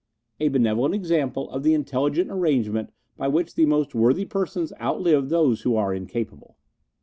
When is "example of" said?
0.95-1.61